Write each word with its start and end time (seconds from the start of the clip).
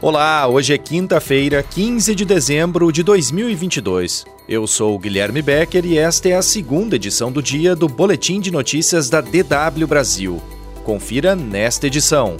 Olá, 0.00 0.46
hoje 0.46 0.72
é 0.72 0.78
quinta-feira, 0.78 1.60
15 1.60 2.14
de 2.14 2.24
dezembro 2.24 2.92
de 2.92 3.02
2022. 3.02 4.24
Eu 4.48 4.64
sou 4.64 4.94
o 4.94 4.98
Guilherme 4.98 5.42
Becker 5.42 5.84
e 5.84 5.98
esta 5.98 6.28
é 6.28 6.36
a 6.36 6.42
segunda 6.42 6.94
edição 6.94 7.32
do 7.32 7.42
dia 7.42 7.74
do 7.74 7.88
Boletim 7.88 8.38
de 8.38 8.52
Notícias 8.52 9.10
da 9.10 9.20
DW 9.20 9.88
Brasil. 9.88 10.40
Confira 10.84 11.34
nesta 11.34 11.88
edição. 11.88 12.36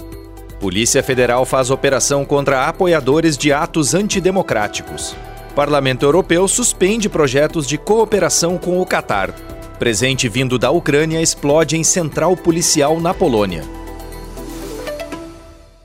Polícia 0.57 1.03
Federal 1.03 1.43
faz 1.43 1.69
operação 1.69 2.23
contra 2.23 2.65
apoiadores 2.65 3.37
de 3.37 3.51
atos 3.51 3.93
antidemocráticos. 3.93 5.13
Parlamento 5.53 6.03
Europeu 6.03 6.47
suspende 6.47 7.09
projetos 7.09 7.67
de 7.67 7.77
cooperação 7.77 8.57
com 8.57 8.79
o 8.79 8.85
Catar. 8.85 9.33
Presente 9.77 10.29
vindo 10.29 10.57
da 10.57 10.71
Ucrânia 10.71 11.21
explode 11.21 11.75
em 11.75 11.83
central 11.83 12.37
policial 12.37 13.01
na 13.01 13.13
Polônia. 13.13 13.65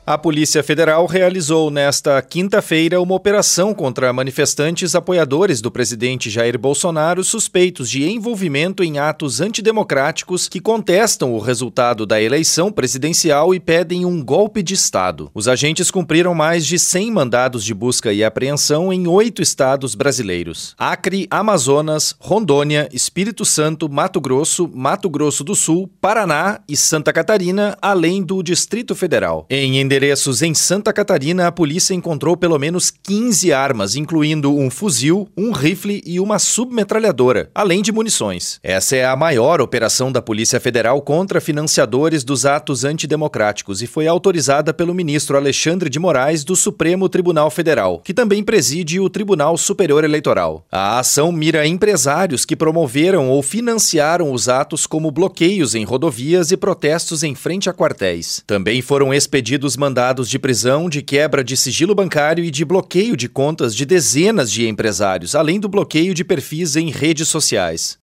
A 0.06 0.18
Polícia 0.18 0.62
Federal 0.62 1.06
realizou 1.06 1.70
nesta 1.70 2.20
quinta-feira 2.20 3.00
uma 3.00 3.14
operação 3.14 3.72
contra 3.72 4.12
manifestantes 4.12 4.94
apoiadores 4.94 5.62
do 5.62 5.70
presidente 5.70 6.28
Jair 6.28 6.58
Bolsonaro 6.58 7.24
suspeitos 7.24 7.88
de 7.88 8.06
envolvimento 8.06 8.84
em 8.84 8.98
atos 8.98 9.40
antidemocráticos 9.40 10.46
que 10.46 10.60
contestam 10.60 11.32
o 11.32 11.38
resultado 11.38 12.04
da 12.04 12.20
eleição 12.20 12.70
presidencial 12.70 13.54
e 13.54 13.58
pedem 13.58 14.04
um 14.04 14.22
golpe 14.22 14.62
de 14.62 14.74
Estado. 14.74 15.30
Os 15.32 15.48
agentes 15.48 15.90
cumpriram 15.90 16.34
mais 16.34 16.66
de 16.66 16.78
100 16.78 17.10
mandados 17.10 17.64
de 17.64 17.72
busca 17.72 18.12
e 18.12 18.22
apreensão 18.22 18.92
em 18.92 19.06
oito 19.08 19.40
estados 19.40 19.94
brasileiros: 19.94 20.74
Acre, 20.76 21.26
Amazonas, 21.30 22.14
Rondônia, 22.20 22.90
Espírito 22.92 23.42
Santo, 23.42 23.88
Mato 23.88 24.20
Grosso, 24.20 24.70
Mato 24.70 25.08
Grosso 25.08 25.42
do 25.42 25.54
Sul, 25.54 25.90
Paraná 25.98 26.60
e 26.68 26.76
Santa 26.76 27.10
Catarina, 27.10 27.74
além 27.80 28.22
do 28.22 28.42
Distrito 28.42 28.94
Federal. 28.94 29.46
Em 29.48 29.80
endereços 29.94 30.42
em 30.42 30.52
Santa 30.54 30.92
Catarina, 30.92 31.46
a 31.46 31.52
polícia 31.52 31.94
encontrou 31.94 32.36
pelo 32.36 32.58
menos 32.58 32.90
15 32.90 33.52
armas, 33.52 33.94
incluindo 33.94 34.52
um 34.52 34.68
fuzil, 34.68 35.28
um 35.36 35.52
rifle 35.52 36.02
e 36.04 36.18
uma 36.18 36.40
submetralhadora, 36.40 37.48
além 37.54 37.80
de 37.80 37.92
munições. 37.92 38.58
Essa 38.60 38.96
é 38.96 39.04
a 39.04 39.14
maior 39.14 39.60
operação 39.60 40.10
da 40.10 40.20
Polícia 40.20 40.58
Federal 40.58 41.00
contra 41.00 41.40
financiadores 41.40 42.24
dos 42.24 42.44
atos 42.44 42.82
antidemocráticos 42.82 43.82
e 43.82 43.86
foi 43.86 44.08
autorizada 44.08 44.74
pelo 44.74 44.92
ministro 44.92 45.36
Alexandre 45.36 45.88
de 45.88 46.00
Moraes 46.00 46.42
do 46.42 46.56
Supremo 46.56 47.08
Tribunal 47.08 47.48
Federal, 47.48 48.00
que 48.00 48.12
também 48.12 48.42
preside 48.42 48.98
o 48.98 49.08
Tribunal 49.08 49.56
Superior 49.56 50.02
Eleitoral. 50.02 50.66
A 50.72 50.98
ação 50.98 51.30
mira 51.30 51.68
empresários 51.68 52.44
que 52.44 52.56
promoveram 52.56 53.30
ou 53.30 53.44
financiaram 53.44 54.32
os 54.32 54.48
atos 54.48 54.88
como 54.88 55.12
bloqueios 55.12 55.76
em 55.76 55.84
rodovias 55.84 56.50
e 56.50 56.56
protestos 56.56 57.22
em 57.22 57.36
frente 57.36 57.70
a 57.70 57.72
quartéis. 57.72 58.42
Também 58.44 58.82
foram 58.82 59.14
expedidos 59.14 59.76
mandados 59.84 60.30
de 60.30 60.38
prisão, 60.38 60.88
de 60.88 61.02
quebra 61.02 61.44
de 61.44 61.58
sigilo 61.58 61.94
bancário 61.94 62.42
e 62.42 62.50
de 62.50 62.64
bloqueio 62.64 63.14
de 63.14 63.28
contas 63.28 63.76
de 63.76 63.84
dezenas 63.84 64.50
de 64.50 64.66
empresários, 64.66 65.34
além 65.34 65.60
do 65.60 65.68
bloqueio 65.68 66.14
de 66.14 66.24
perfis 66.24 66.74
em 66.74 66.88
redes 66.88 67.28
sociais. 67.28 67.98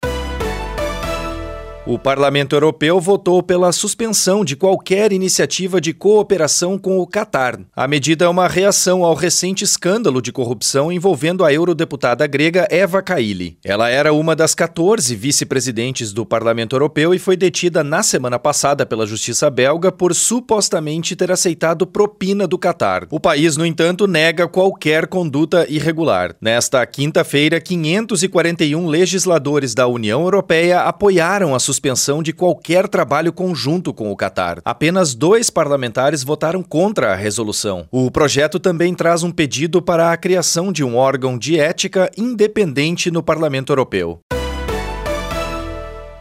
O 1.91 1.99
Parlamento 1.99 2.55
Europeu 2.55 3.01
votou 3.01 3.43
pela 3.43 3.73
suspensão 3.73 4.45
de 4.45 4.55
qualquer 4.55 5.11
iniciativa 5.11 5.81
de 5.81 5.95
cooperação 5.95 6.77
com 6.77 6.99
o 6.99 7.07
Catar. 7.07 7.59
A 7.75 7.89
medida 7.89 8.27
é 8.27 8.29
uma 8.29 8.47
reação 8.47 9.03
ao 9.03 9.15
recente 9.15 9.65
escândalo 9.65 10.21
de 10.21 10.31
corrupção 10.31 10.93
envolvendo 10.93 11.47
a 11.47 11.51
eurodeputada 11.51 12.27
grega 12.27 12.69
Eva 12.71 13.01
Kaili. 13.01 13.57
Ela 13.65 13.89
era 13.89 14.13
uma 14.13 14.37
das 14.37 14.55
14 14.55 15.17
vice-presidentes 15.17 16.13
do 16.13 16.27
Parlamento 16.27 16.77
Europeu 16.77 17.15
e 17.15 17.19
foi 17.19 17.39
detida 17.39 17.83
na 17.83 18.03
semana 18.03 18.39
passada 18.39 18.85
pela 18.85 19.07
justiça 19.07 19.49
belga 19.49 19.91
por 19.91 20.15
supostamente 20.15 21.17
ter 21.17 21.33
aceitado 21.33 21.87
propina 21.87 22.47
do 22.47 22.59
Catar. 22.59 23.07
O 23.11 23.19
país, 23.19 23.57
no 23.57 23.65
entanto, 23.65 24.07
nega 24.07 24.47
qualquer 24.47 25.07
conduta 25.07 25.65
irregular. 25.71 26.37
Nesta 26.39 26.85
quinta-feira, 26.85 27.59
541 27.59 28.87
legisladores 28.87 29.73
da 29.73 29.87
União 29.87 30.21
Europeia 30.21 30.83
apoiaram 30.83 31.55
a 31.55 31.59
suspensão 31.59 31.78
suspensão 31.79 32.23
de 32.23 32.33
qualquer 32.33 32.89
trabalho 32.89 33.33
conjunto 33.33 33.95
com 33.95 34.11
o 34.11 34.17
Catar. 34.17 34.61
Apenas 34.65 35.15
dois 35.15 35.49
parlamentares 35.49 36.25
votaram 36.25 36.63
contra 36.63 37.13
a 37.13 37.17
resolução. 37.17 37.87
O 37.91 38.11
projeto 38.11 38.59
também 38.59 38.95
traz 38.95 39.23
um 39.23 39.31
pedido 39.31 39.81
para 39.81 40.13
a 40.13 40.17
criação 40.17 40.73
de 40.73 40.83
um 40.83 40.97
órgão 40.97 41.39
de 41.39 41.59
ética 41.59 42.11
independente 42.17 43.11
no 43.11 43.23
Parlamento 43.23 43.73
Europeu. 43.73 44.19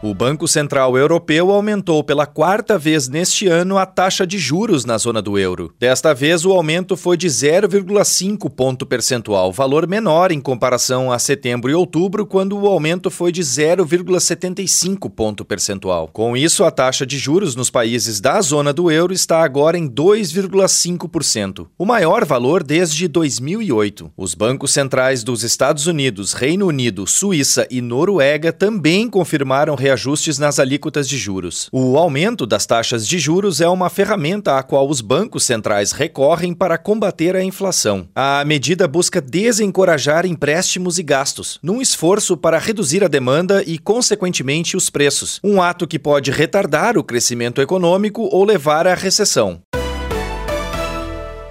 O 0.00 0.14
Banco 0.14 0.46
Central 0.46 0.96
Europeu 0.96 1.50
aumentou 1.50 2.04
pela 2.04 2.24
quarta 2.24 2.78
vez 2.78 3.08
neste 3.08 3.48
ano 3.48 3.76
a 3.76 3.84
taxa 3.84 4.24
de 4.24 4.38
juros 4.38 4.84
na 4.84 4.96
zona 4.96 5.20
do 5.20 5.36
euro. 5.36 5.74
Desta 5.76 6.14
vez, 6.14 6.44
o 6.44 6.52
aumento 6.52 6.96
foi 6.96 7.16
de 7.16 7.26
0,5 7.26 8.48
ponto 8.48 8.86
percentual, 8.86 9.52
valor 9.52 9.88
menor 9.88 10.30
em 10.30 10.40
comparação 10.40 11.10
a 11.10 11.18
setembro 11.18 11.68
e 11.68 11.74
outubro, 11.74 12.24
quando 12.24 12.56
o 12.56 12.68
aumento 12.68 13.10
foi 13.10 13.32
de 13.32 13.42
0,75 13.42 15.10
ponto 15.10 15.44
percentual. 15.44 16.08
Com 16.12 16.36
isso, 16.36 16.62
a 16.62 16.70
taxa 16.70 17.04
de 17.04 17.18
juros 17.18 17.56
nos 17.56 17.68
países 17.68 18.20
da 18.20 18.40
zona 18.40 18.72
do 18.72 18.92
euro 18.92 19.12
está 19.12 19.42
agora 19.42 19.76
em 19.76 19.88
2,5%, 19.88 21.66
o 21.76 21.84
maior 21.84 22.24
valor 22.24 22.62
desde 22.62 23.08
2008. 23.08 24.12
Os 24.16 24.32
bancos 24.32 24.70
centrais 24.70 25.24
dos 25.24 25.42
Estados 25.42 25.88
Unidos, 25.88 26.34
Reino 26.34 26.68
Unido, 26.68 27.04
Suíça 27.04 27.66
e 27.68 27.80
Noruega 27.80 28.52
também 28.52 29.10
confirmaram 29.10 29.74
reajustes 29.88 30.38
nas 30.38 30.58
alíquotas 30.58 31.08
de 31.08 31.16
juros. 31.16 31.68
O 31.72 31.96
aumento 31.96 32.46
das 32.46 32.66
taxas 32.66 33.08
de 33.08 33.18
juros 33.18 33.60
é 33.60 33.68
uma 33.68 33.88
ferramenta 33.88 34.58
a 34.58 34.62
qual 34.62 34.88
os 34.88 35.00
bancos 35.00 35.44
centrais 35.44 35.92
recorrem 35.92 36.52
para 36.52 36.76
combater 36.76 37.34
a 37.34 37.42
inflação. 37.42 38.06
A 38.14 38.44
medida 38.44 38.86
busca 38.86 39.20
desencorajar 39.20 40.26
empréstimos 40.26 40.98
e 40.98 41.02
gastos, 41.02 41.58
num 41.62 41.80
esforço 41.80 42.36
para 42.36 42.58
reduzir 42.58 43.02
a 43.02 43.08
demanda 43.08 43.62
e, 43.66 43.78
consequentemente, 43.78 44.76
os 44.76 44.90
preços, 44.90 45.40
um 45.42 45.62
ato 45.62 45.86
que 45.86 45.98
pode 45.98 46.30
retardar 46.30 46.98
o 46.98 47.04
crescimento 47.04 47.62
econômico 47.62 48.28
ou 48.30 48.44
levar 48.44 48.86
à 48.86 48.94
recessão. 48.94 49.62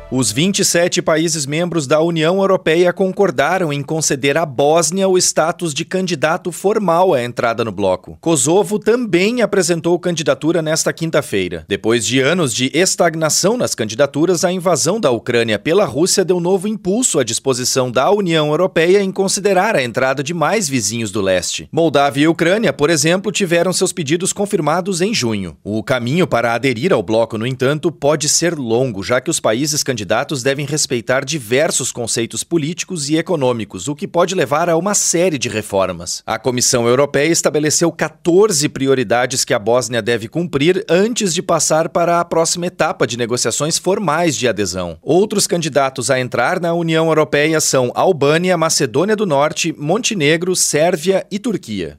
Os 0.10 0.32
27 0.32 1.02
países 1.02 1.46
membros 1.46 1.86
da 1.86 2.00
União 2.00 2.40
Europeia 2.40 2.94
concordaram 2.94 3.74
em 3.74 3.84
conceder 3.84 4.38
à 4.38 4.46
Bósnia 4.46 5.06
o 5.06 5.18
status 5.18 5.74
de 5.74 5.84
candidato 5.84 6.50
formal 6.50 7.14
à 7.14 7.22
entrada 7.22 7.66
no 7.66 7.74
bloco. 7.74 8.18
Kosovo 8.22 8.80
também 8.80 9.42
apresentou 9.42 10.00
candidatura 10.00 10.62
nesta 10.62 10.94
quinta-feira. 10.94 11.66
Depois 11.68 12.06
de 12.06 12.22
anos 12.22 12.54
de 12.54 12.72
estagnação 12.74 13.58
nas 13.58 13.76
candidaturas, 13.76 14.46
a 14.46 14.52
invasão 14.52 14.98
da 14.98 15.12
Ucrânia 15.12 15.60
pela 15.60 15.84
Rússia 15.84 16.24
deu 16.24 16.40
novo 16.40 16.70
impulso 16.70 17.20
à 17.20 17.24
disposição 17.26 17.92
da 17.92 18.10
União 18.10 18.48
Europeia 18.48 19.04
em 19.04 19.12
considerar 19.12 19.76
a 19.76 19.84
entrada 19.84 20.24
de 20.24 20.34
mais 20.34 20.70
vizinhos 20.70 21.12
do 21.12 21.20
leste. 21.20 21.68
Moldávia 21.70 22.24
e 22.24 22.28
Ucrânia, 22.30 22.72
por 22.72 22.90
exemplo, 22.90 23.30
tiveram 23.30 23.74
seus 23.74 23.92
pedidos 23.92 24.32
confirmados 24.32 25.02
em 25.02 25.14
junho. 25.14 25.58
O 25.66 25.84
caminho 25.84 26.26
para 26.26 26.54
aderir 26.54 26.94
ao 26.94 27.04
bloco, 27.04 27.38
no 27.38 27.46
entanto, 27.46 27.92
pode 27.92 28.30
ser 28.30 28.58
longo, 28.58 29.04
já 29.04 29.20
que 29.20 29.30
os 29.30 29.42
países 29.42 29.84
candidatos 29.84 29.97
candidatos 29.98 30.44
devem 30.44 30.64
respeitar 30.64 31.26
diversos 31.26 31.92
conceitos 31.92 32.44
políticos 32.44 33.10
e 33.10 33.18
econômicos, 33.18 33.88
o 33.88 33.96
que 33.96 34.08
pode 34.08 34.36
levar 34.36 34.70
a 34.70 34.78
uma 34.78 34.94
série 34.94 35.40
de 35.40 35.50
reformas. 35.50 36.22
A 36.24 36.38
Comissão 36.38 36.88
Europeia 36.88 37.32
estabeleceu 37.32 37.92
14 37.92 38.70
prioridades 38.70 39.44
que 39.44 39.56
a 39.56 39.60
Bósnia 39.60 40.00
deve 40.00 40.28
cumprir 40.28 40.86
antes 40.88 41.34
de 41.34 41.42
passar 41.42 41.90
para 41.90 42.20
a 42.20 42.26
próxima 42.26 42.68
etapa 42.68 43.08
de 43.08 43.18
negociações 43.18 43.80
formais 43.80 44.36
de 44.36 44.48
adesão. 44.48 45.00
Outros 45.02 45.48
candidatos 45.48 46.12
a 46.12 46.20
entrar 46.20 46.60
na 46.60 46.76
União 46.76 47.08
Europeia 47.08 47.60
são 47.60 47.92
Albânia, 47.96 48.56
Macedônia 48.56 49.16
do 49.16 49.26
Norte, 49.26 49.74
Montenegro, 49.76 50.56
Sérvia 50.56 51.26
e 51.32 51.40
Turquia. 51.40 51.98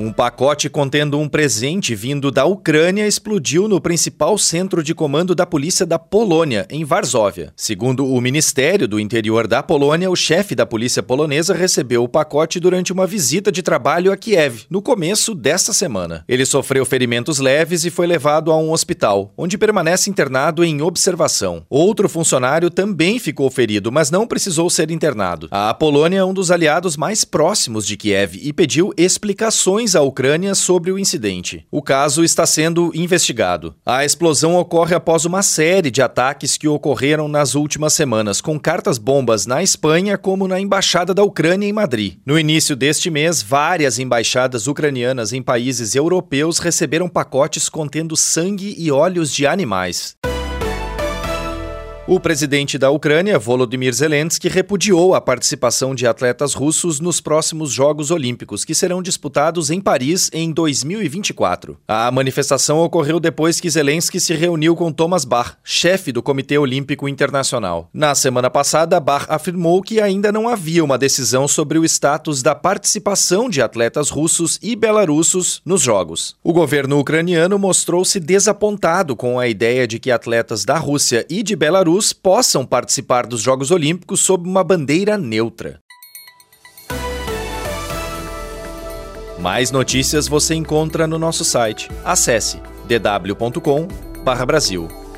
Um 0.00 0.14
pacote 0.14 0.70
contendo 0.70 1.18
um 1.18 1.28
presente 1.28 1.94
vindo 1.94 2.30
da 2.30 2.46
Ucrânia 2.46 3.06
explodiu 3.06 3.68
no 3.68 3.78
principal 3.78 4.38
centro 4.38 4.82
de 4.82 4.94
comando 4.94 5.34
da 5.34 5.44
polícia 5.44 5.84
da 5.84 5.98
Polônia, 5.98 6.66
em 6.70 6.86
Varsóvia. 6.86 7.52
Segundo 7.54 8.06
o 8.06 8.18
Ministério 8.18 8.88
do 8.88 8.98
Interior 8.98 9.46
da 9.46 9.62
Polônia, 9.62 10.10
o 10.10 10.16
chefe 10.16 10.54
da 10.54 10.64
polícia 10.64 11.02
polonesa 11.02 11.52
recebeu 11.52 12.02
o 12.02 12.08
pacote 12.08 12.58
durante 12.58 12.94
uma 12.94 13.06
visita 13.06 13.52
de 13.52 13.62
trabalho 13.62 14.10
a 14.10 14.16
Kiev, 14.16 14.62
no 14.70 14.80
começo 14.80 15.34
desta 15.34 15.70
semana. 15.74 16.24
Ele 16.26 16.46
sofreu 16.46 16.86
ferimentos 16.86 17.38
leves 17.38 17.84
e 17.84 17.90
foi 17.90 18.06
levado 18.06 18.50
a 18.50 18.56
um 18.56 18.72
hospital, 18.72 19.34
onde 19.36 19.58
permanece 19.58 20.08
internado 20.08 20.64
em 20.64 20.80
observação. 20.80 21.62
Outro 21.68 22.08
funcionário 22.08 22.70
também 22.70 23.18
ficou 23.18 23.50
ferido, 23.50 23.92
mas 23.92 24.10
não 24.10 24.26
precisou 24.26 24.70
ser 24.70 24.90
internado. 24.90 25.46
A 25.50 25.74
Polônia 25.74 26.20
é 26.20 26.24
um 26.24 26.32
dos 26.32 26.50
aliados 26.50 26.96
mais 26.96 27.22
próximos 27.22 27.86
de 27.86 27.98
Kiev 27.98 28.38
e 28.40 28.50
pediu 28.50 28.94
explicações 28.96 29.89
informações 29.90 29.96
à 29.96 30.02
Ucrânia 30.02 30.54
sobre 30.54 30.92
o 30.92 30.98
incidente. 30.98 31.66
O 31.70 31.82
caso 31.82 32.22
está 32.22 32.46
sendo 32.46 32.90
investigado. 32.94 33.74
A 33.84 34.04
explosão 34.04 34.56
ocorre 34.56 34.94
após 34.94 35.24
uma 35.24 35.42
série 35.42 35.90
de 35.90 36.02
ataques 36.02 36.56
que 36.56 36.68
ocorreram 36.68 37.28
nas 37.28 37.54
últimas 37.54 37.92
semanas, 37.92 38.40
com 38.40 38.58
cartas-bombas 38.58 39.46
na 39.46 39.62
Espanha 39.62 40.16
como 40.16 40.46
na 40.46 40.60
Embaixada 40.60 41.12
da 41.12 41.22
Ucrânia 41.22 41.66
em 41.66 41.72
Madrid. 41.72 42.18
No 42.24 42.38
início 42.38 42.76
deste 42.76 43.10
mês, 43.10 43.42
várias 43.42 43.98
embaixadas 43.98 44.66
ucranianas 44.66 45.32
em 45.32 45.42
países 45.42 45.94
europeus 45.94 46.58
receberam 46.58 47.08
pacotes 47.08 47.68
contendo 47.68 48.16
sangue 48.16 48.74
e 48.78 48.90
óleos 48.90 49.32
de 49.32 49.46
animais. 49.46 50.14
O 52.06 52.18
presidente 52.18 52.78
da 52.78 52.90
Ucrânia, 52.90 53.38
Volodymyr 53.38 53.92
Zelensky, 53.92 54.48
repudiou 54.48 55.14
a 55.14 55.20
participação 55.20 55.94
de 55.94 56.06
atletas 56.06 56.54
russos 56.54 56.98
nos 56.98 57.20
próximos 57.20 57.70
Jogos 57.70 58.10
Olímpicos, 58.10 58.64
que 58.64 58.74
serão 58.74 59.02
disputados 59.02 59.70
em 59.70 59.80
Paris 59.80 60.30
em 60.32 60.50
2024. 60.50 61.76
A 61.86 62.10
manifestação 62.10 62.78
ocorreu 62.78 63.20
depois 63.20 63.60
que 63.60 63.70
Zelensky 63.70 64.18
se 64.18 64.34
reuniu 64.34 64.74
com 64.74 64.90
Thomas 64.90 65.24
Bach, 65.24 65.56
chefe 65.62 66.10
do 66.10 66.22
Comitê 66.22 66.58
Olímpico 66.58 67.06
Internacional. 67.06 67.88
Na 67.92 68.14
semana 68.14 68.50
passada, 68.50 68.98
Bach 68.98 69.26
afirmou 69.28 69.82
que 69.82 70.00
ainda 70.00 70.32
não 70.32 70.48
havia 70.48 70.82
uma 70.82 70.98
decisão 70.98 71.46
sobre 71.46 71.78
o 71.78 71.84
status 71.84 72.42
da 72.42 72.54
participação 72.54 73.48
de 73.48 73.62
atletas 73.62 74.08
russos 74.08 74.58
e 74.62 74.74
belarussos 74.74 75.60
nos 75.64 75.82
Jogos. 75.82 76.34
O 76.42 76.52
governo 76.52 76.98
ucraniano 76.98 77.58
mostrou-se 77.58 78.18
desapontado 78.18 79.14
com 79.14 79.38
a 79.38 79.46
ideia 79.46 79.86
de 79.86 79.98
que 79.98 80.10
atletas 80.10 80.64
da 80.64 80.78
Rússia 80.78 81.26
e 81.28 81.42
de 81.42 81.54
Possam 82.12 82.64
participar 82.64 83.26
dos 83.26 83.40
Jogos 83.40 83.70
Olímpicos 83.70 84.20
sob 84.20 84.48
uma 84.48 84.64
bandeira 84.64 85.18
neutra. 85.18 85.80
Mais 89.38 89.70
notícias 89.70 90.26
você 90.28 90.54
encontra 90.54 91.06
no 91.06 91.18
nosso 91.18 91.44
site. 91.44 91.90
Acesse 92.04 92.60
dw.com/brasil. 92.86 95.09